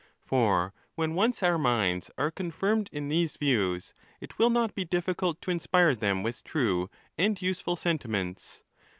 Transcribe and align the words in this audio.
For 0.19 0.73
when 0.95 1.13
once 1.13 1.43
our 1.43 1.59
minds 1.59 2.09
are 2.17 2.31
confirmed 2.31 2.89
in 2.91 3.07
these 3.07 3.37
views, 3.37 3.93
it 4.19 4.39
will 4.39 4.49
not 4.49 4.73
be 4.73 4.83
difficult 4.83 5.39
to 5.43 5.51
inspire 5.51 5.93
them 5.93 6.23
with 6.23 6.43
true 6.43 6.89
and 7.19 7.39
useful 7.39 7.75
sentiments. 7.75 8.63